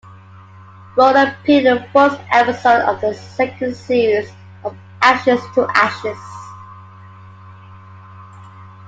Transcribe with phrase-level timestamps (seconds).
[0.95, 4.31] Roland appeared in the fourth episode of the second series
[4.63, 6.17] of Ashes to Ashes.